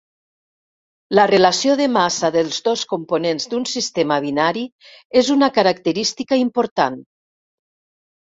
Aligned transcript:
La 1.17 1.25
relació 1.31 1.73
de 1.81 1.85
massa 1.97 2.31
dels 2.35 2.57
dos 2.67 2.85
components 2.93 3.45
d'un 3.51 3.67
sistema 3.73 4.17
binari 4.23 4.63
és 5.21 5.29
una 5.35 5.51
característica 5.59 6.41
important. 6.47 6.97